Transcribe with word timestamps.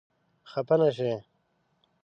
خپه 0.51 0.75
نه 0.81 0.89
شې؟ 0.97 1.11